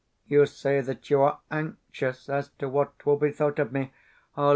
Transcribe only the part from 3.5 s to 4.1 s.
of me.